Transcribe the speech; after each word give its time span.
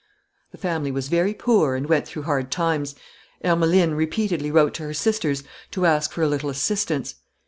"The 0.49 0.57
family 0.57 0.91
was 0.91 1.09
very 1.09 1.35
poor 1.35 1.75
and 1.75 1.87
went 1.87 2.07
through 2.07 2.23
hard 2.23 2.49
times. 2.49 2.95
Ermeline 3.45 3.91
repeatedly 3.91 4.49
wrote 4.49 4.73
to 4.73 4.83
her 4.85 4.95
sisters 4.95 5.43
to 5.69 5.85
ask 5.85 6.11
for 6.11 6.23
a 6.23 6.27
little 6.27 6.49
assistance. 6.49 7.13